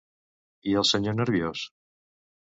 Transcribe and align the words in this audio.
I 0.71 0.71
al 0.81 0.87
senyor 0.91 1.15
nerviós? 1.19 1.65